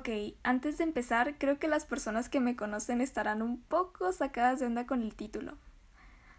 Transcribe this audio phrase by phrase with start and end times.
[0.00, 0.08] Ok,
[0.44, 4.64] antes de empezar, creo que las personas que me conocen estarán un poco sacadas de
[4.64, 5.58] onda con el título.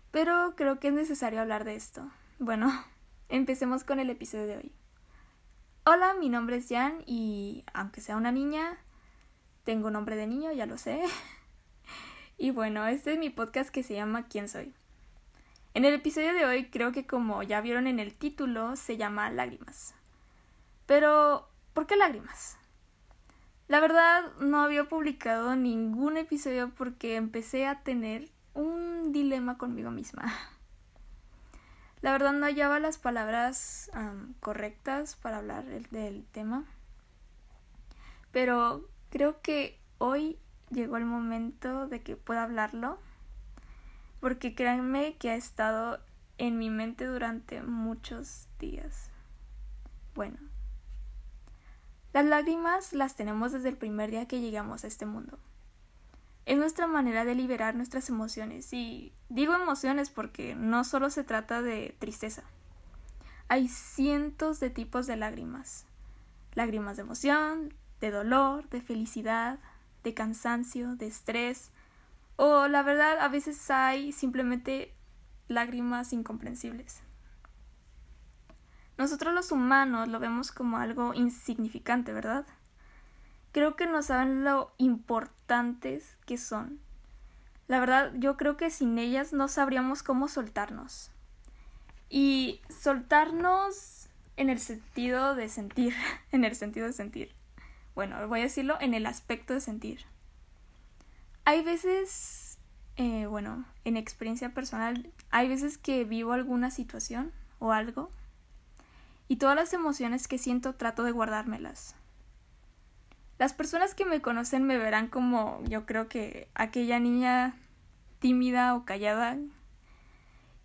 [0.10, 2.10] Pero creo que es necesario hablar de esto.
[2.40, 2.72] Bueno,
[3.30, 4.72] empecemos con el episodio de hoy.
[5.86, 8.80] Hola, mi nombre es Jan y aunque sea una niña,
[9.64, 11.04] tengo nombre de niño, ya lo sé.
[12.40, 14.74] y bueno, este es mi podcast que se llama ¿Quién soy?
[15.76, 19.30] En el episodio de hoy creo que como ya vieron en el título, se llama
[19.30, 19.94] Lágrimas.
[20.88, 22.58] Pero, ¿por qué lágrimas?
[23.72, 30.24] La verdad, no había publicado ningún episodio porque empecé a tener un dilema conmigo misma.
[32.02, 33.90] La verdad no hallaba las palabras
[34.42, 36.66] correctas para hablar del tema.
[38.34, 40.38] Pero creo que hoy
[40.70, 43.00] llegó el momento de que pueda hablarlo.
[44.20, 46.02] Porque créanme que ha estado
[46.38, 49.12] en mi mente durante muchos días.
[50.14, 50.51] Bueno,
[52.14, 55.40] las lágrimas las tenemos desde el primer día que llegamos a este mundo.
[56.46, 61.62] Es nuestra manera de liberar nuestras emociones y digo emociones porque no solo se trata
[61.62, 62.44] de tristeza.
[63.48, 65.86] Hay cientos de tipos de lágrimas.
[66.54, 69.60] Lágrimas de emoción, de dolor, de felicidad,
[70.04, 71.72] de cansancio, de estrés
[72.44, 74.96] o la verdad a veces hay simplemente
[75.48, 77.04] lágrimas incomprensibles.
[78.98, 82.46] Nosotros los humanos lo vemos como algo insignificante, ¿verdad?
[83.52, 86.80] Creo que no saben lo importantes que son.
[87.68, 91.12] La verdad, yo creo que sin ellas no sabríamos cómo soltarnos.
[92.10, 95.96] Y soltarnos en el sentido de sentir,
[96.32, 97.34] en el sentido de sentir.
[97.96, 100.06] Bueno, voy a decirlo en el aspecto de sentir.
[101.44, 102.58] Hay veces,
[102.96, 108.12] eh, bueno, en experiencia personal, hay veces que vivo alguna situación o algo
[109.32, 111.96] y todas las emociones que siento trato de guardármelas.
[113.40, 117.56] Las personas que me conocen me verán como yo creo que aquella niña
[118.20, 119.38] tímida o callada.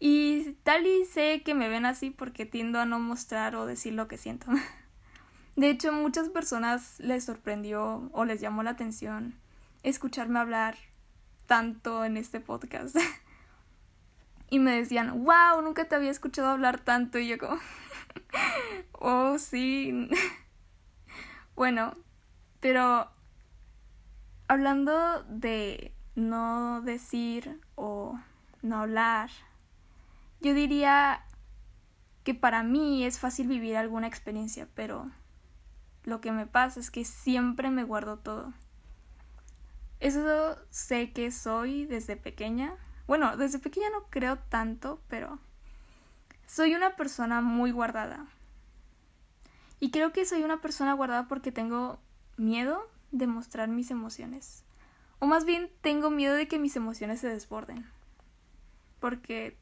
[0.00, 3.92] Y tal y sé que me ven así porque tiendo a no mostrar o decir
[3.92, 4.48] lo que siento.
[5.54, 9.36] De hecho, muchas personas les sorprendió o les llamó la atención
[9.84, 10.74] escucharme hablar
[11.46, 12.96] tanto en este podcast.
[14.50, 17.20] y me decían, wow, nunca te había escuchado hablar tanto.
[17.20, 17.60] Y yo como,
[18.92, 20.08] oh, sí.
[21.54, 21.94] bueno,
[22.60, 23.10] pero
[24.48, 28.18] hablando de no decir o
[28.62, 29.30] no hablar,
[30.40, 31.24] yo diría
[32.24, 35.10] que para mí es fácil vivir alguna experiencia, pero
[36.04, 38.52] lo que me pasa es que siempre me guardo todo.
[40.00, 42.74] Eso sé que soy desde pequeña.
[43.06, 45.38] Bueno, desde pequeña no creo tanto, pero
[46.46, 48.26] soy una persona muy guardada.
[49.78, 51.98] Y creo que soy una persona guardada porque tengo
[52.36, 54.64] miedo de mostrar mis emociones.
[55.18, 57.86] O más bien tengo miedo de que mis emociones se desborden.
[59.00, 59.56] Porque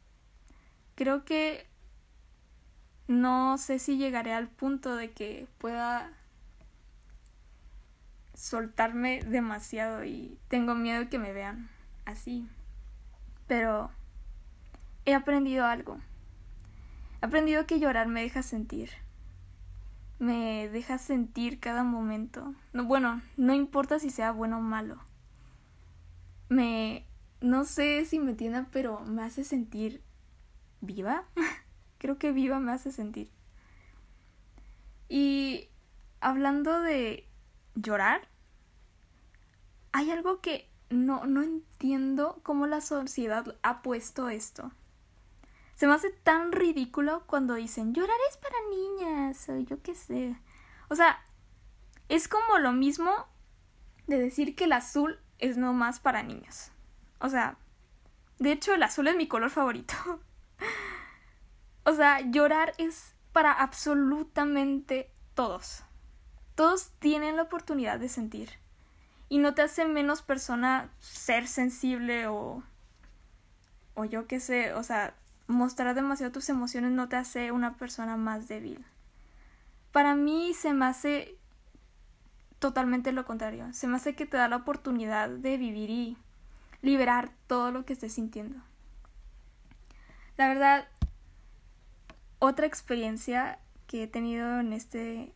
[0.94, 1.66] creo que
[3.06, 6.12] no sé si llegaré al punto de que pueda
[8.34, 11.68] soltarme demasiado y tengo miedo de que me vean
[12.04, 12.48] así.
[13.46, 13.90] Pero
[15.04, 15.98] he aprendido algo.
[17.24, 18.90] Aprendido que llorar me deja sentir.
[20.18, 22.54] Me deja sentir cada momento.
[22.74, 24.98] No, bueno, no importa si sea bueno o malo.
[26.50, 27.06] Me...
[27.40, 30.02] No sé si me entienda, pero me hace sentir
[30.82, 31.24] viva.
[31.98, 33.30] Creo que viva me hace sentir.
[35.08, 35.70] Y
[36.20, 37.26] hablando de
[37.74, 38.28] llorar,
[39.92, 44.72] hay algo que no, no entiendo cómo la sociedad ha puesto esto.
[45.74, 50.36] Se me hace tan ridículo cuando dicen llorar es para niñas o yo qué sé.
[50.88, 51.22] O sea,
[52.08, 53.26] es como lo mismo
[54.06, 56.72] de decir que el azul es no más para niñas.
[57.18, 57.56] O sea,
[58.38, 59.94] de hecho el azul es mi color favorito.
[61.84, 65.82] o sea, llorar es para absolutamente todos.
[66.54, 68.50] Todos tienen la oportunidad de sentir.
[69.28, 72.62] Y no te hace menos persona ser sensible o...
[73.94, 78.16] o yo qué sé, o sea, mostrar demasiado tus emociones no te hace una persona
[78.16, 78.84] más débil.
[79.92, 81.36] Para mí se me hace
[82.58, 83.72] totalmente lo contrario.
[83.72, 86.16] Se me hace que te da la oportunidad de vivir y
[86.82, 88.58] liberar todo lo que estés sintiendo.
[90.36, 90.88] La verdad,
[92.38, 95.32] otra experiencia que he tenido en este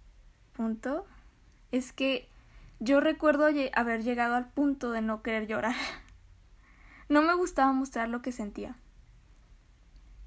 [0.54, 1.06] punto
[1.70, 2.28] es que
[2.80, 5.74] yo recuerdo haber llegado al punto de no querer llorar.
[7.10, 8.76] No me gustaba mostrar lo que sentía.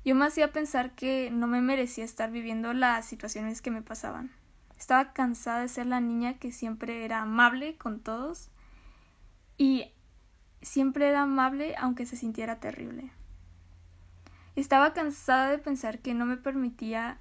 [0.04, 4.32] Yo me hacía pensar que no me merecía estar viviendo las situaciones que me pasaban.
[4.78, 8.50] Estaba cansada de ser la niña que siempre era amable con todos
[9.58, 9.92] y
[10.64, 13.12] siempre era amable aunque se sintiera terrible.
[14.56, 17.20] Estaba cansada de pensar que no me permitía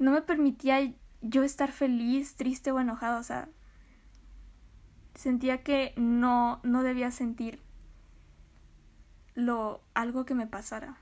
[0.00, 0.92] no me permitía
[1.22, 3.48] yo estar feliz, triste o enojada, o sea,
[5.14, 7.60] sentía que no no debía sentir
[9.34, 10.98] lo algo que me pasara.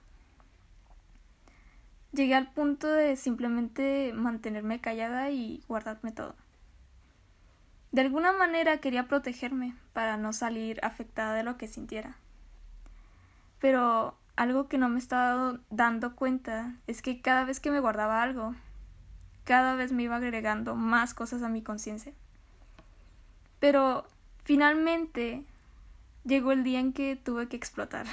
[2.16, 6.34] Llegué al punto de simplemente mantenerme callada y guardarme todo.
[7.92, 12.16] De alguna manera quería protegerme para no salir afectada de lo que sintiera.
[13.60, 18.22] Pero algo que no me estaba dando cuenta es que cada vez que me guardaba
[18.22, 18.54] algo,
[19.44, 22.14] cada vez me iba agregando más cosas a mi conciencia.
[23.60, 24.06] Pero
[24.42, 25.44] finalmente
[26.24, 28.06] llegó el día en que tuve que explotar.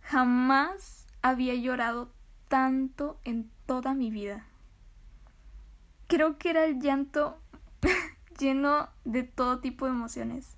[0.00, 2.13] Jamás había llorado
[2.48, 4.46] tanto en toda mi vida.
[6.06, 7.40] Creo que era el llanto
[8.38, 10.56] lleno de todo tipo de emociones.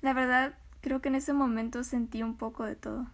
[0.00, 3.06] La verdad, creo que en ese momento sentí un poco de todo.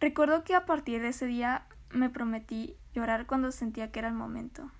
[0.00, 4.14] Recuerdo que a partir de ese día me prometí llorar cuando sentía que era el
[4.14, 4.70] momento.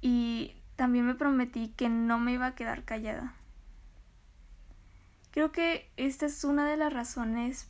[0.00, 3.34] Y también me prometí que no me iba a quedar callada.
[5.32, 7.68] Creo que esta es una de las razones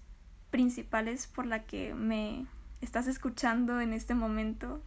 [0.52, 2.46] principales por la que me
[2.82, 4.80] estás escuchando en este momento,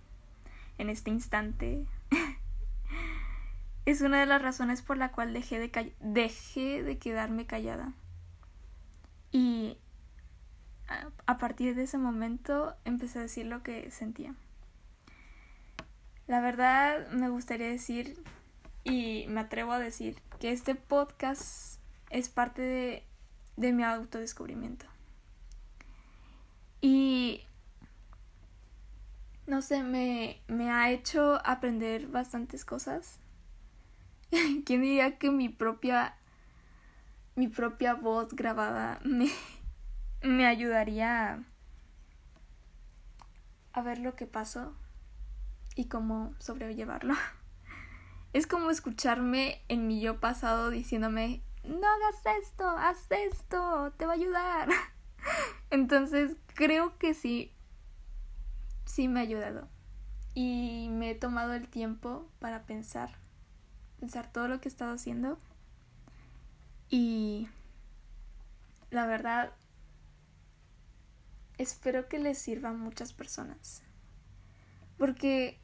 [0.78, 1.86] en este instante.
[3.86, 7.94] es una de las razones por la cual dejé de, dejé de quedarme callada.
[9.32, 9.78] Y
[11.26, 14.36] a partir de ese momento empecé a decir lo que sentía.
[16.28, 18.24] La verdad me gustaría decir
[18.84, 21.80] y me atrevo a decir que este podcast
[22.12, 23.04] es parte de,
[23.58, 24.86] de mi autodescubrimiento.
[26.88, 27.42] Y
[29.48, 33.20] no sé, me, me ha hecho aprender bastantes cosas.
[34.30, 36.16] ¿Quién diría que mi propia
[37.34, 39.32] mi propia voz grabada me,
[40.22, 41.44] me ayudaría
[43.74, 44.76] a ver lo que pasó
[45.76, 47.16] y cómo sobrellevarlo.
[48.32, 54.12] Es como escucharme en mi yo pasado diciéndome, no hagas esto, haz esto, te va
[54.12, 54.70] a ayudar.
[55.76, 57.52] Entonces creo que sí,
[58.86, 59.68] sí me ha ayudado.
[60.34, 63.10] Y me he tomado el tiempo para pensar,
[64.00, 65.38] pensar todo lo que he estado haciendo.
[66.90, 67.50] Y
[68.90, 69.52] la verdad,
[71.58, 73.84] espero que les sirva a muchas personas.
[74.98, 75.60] Porque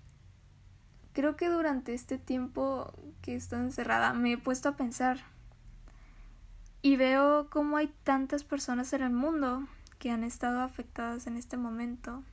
[1.14, 2.92] creo que durante este tiempo
[3.22, 5.20] que estoy encerrada me he puesto a pensar
[6.82, 9.70] y veo cómo hay tantas personas en el mundo
[10.02, 12.24] que han estado afectadas en este momento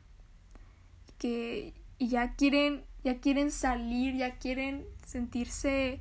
[1.18, 6.00] que ya quieren ya quieren salir, ya quieren sentirse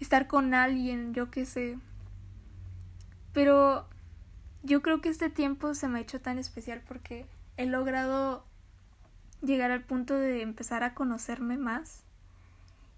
[0.00, 1.78] estar con alguien, yo qué sé.
[3.34, 3.86] Pero
[4.62, 7.26] yo creo que este tiempo se me ha hecho tan especial porque
[7.58, 8.46] he logrado
[9.42, 12.04] llegar al punto de empezar a conocerme más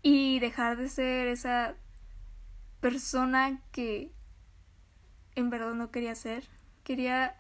[0.01, 1.75] y dejar de ser esa
[2.81, 4.13] persona que
[5.35, 6.49] en verdad no quería ser.
[6.85, 7.35] Quería...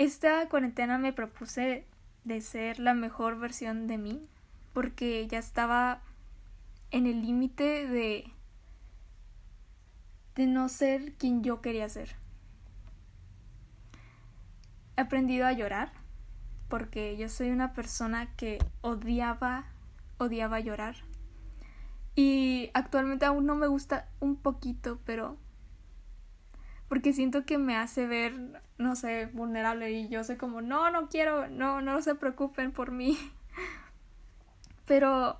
[0.00, 1.84] Esta cuarentena me propuse
[2.24, 4.26] de ser la mejor versión de mí
[4.72, 6.00] porque ya estaba
[6.90, 8.32] en el límite de
[10.36, 12.16] de no ser quien yo quería ser.
[14.96, 15.92] He aprendido a llorar
[16.70, 19.66] porque yo soy una persona que odiaba
[20.16, 20.96] odiaba llorar.
[22.16, 25.36] Y actualmente aún no me gusta un poquito, pero
[26.90, 28.34] porque siento que me hace ver,
[28.76, 32.90] no sé, vulnerable y yo soy como, no, no quiero, no, no se preocupen por
[32.90, 33.16] mí.
[34.86, 35.38] Pero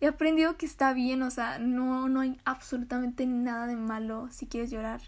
[0.00, 4.48] he aprendido que está bien, o sea, no, no hay absolutamente nada de malo si
[4.48, 5.00] quieres llorar.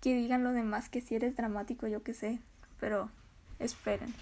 [0.00, 2.40] Que digan lo demás que si eres dramático, yo qué sé,
[2.80, 3.10] pero
[3.58, 4.14] esperen.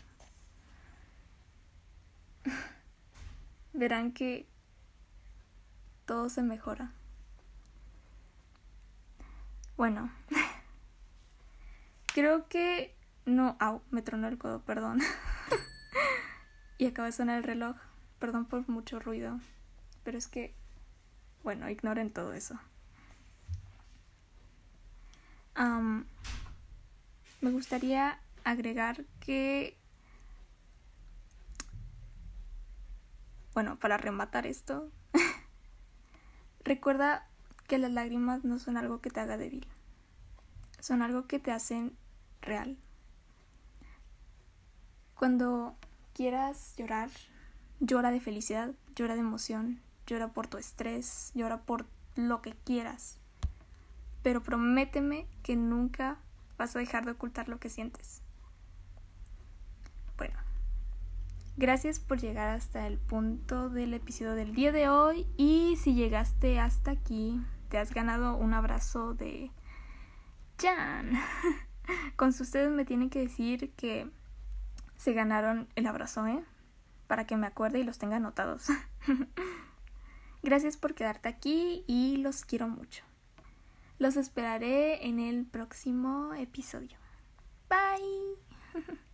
[3.74, 4.48] Verán que
[6.04, 6.90] todo se mejora.
[9.82, 10.12] Bueno,
[12.14, 12.94] creo que
[13.26, 13.56] no.
[13.58, 15.00] Au, me tronó el codo, perdón.
[16.78, 17.74] y acaba de sonar el reloj.
[18.20, 19.40] Perdón por mucho ruido.
[20.04, 20.54] Pero es que.
[21.42, 22.60] Bueno, ignoren todo eso.
[27.40, 29.76] me gustaría agregar que.
[33.52, 34.92] Bueno, para rematar esto.
[36.64, 37.26] recuerda
[37.66, 39.66] que las lágrimas no son algo que te haga débil,
[40.82, 41.96] son algo que te hacen
[42.40, 42.76] real.
[45.14, 45.76] Cuando
[46.12, 47.08] quieras llorar,
[47.78, 51.86] llora de felicidad, llora de emoción, llora por tu estrés, llora por
[52.16, 53.20] lo que quieras.
[54.24, 56.18] Pero prométeme que nunca
[56.58, 58.20] vas a dejar de ocultar lo que sientes.
[60.18, 60.36] Bueno,
[61.56, 66.58] gracias por llegar hasta el punto del episodio del día de hoy y si llegaste
[66.58, 69.52] hasta aquí, te has ganado un abrazo de
[72.16, 74.08] Con ustedes me tienen que decir que
[74.96, 76.44] se ganaron el abrazo, ¿eh?
[77.06, 78.68] Para que me acuerde y los tenga anotados.
[80.42, 83.04] Gracias por quedarte aquí y los quiero mucho.
[83.98, 86.98] Los esperaré en el próximo episodio.
[87.68, 88.92] Bye.